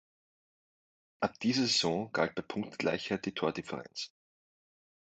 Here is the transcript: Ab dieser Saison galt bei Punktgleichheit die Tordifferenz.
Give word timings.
Ab 1.19 1.39
dieser 1.41 1.61
Saison 1.67 2.11
galt 2.11 2.33
bei 2.33 2.41
Punktgleichheit 2.41 3.23
die 3.23 3.35
Tordifferenz. 3.35 4.11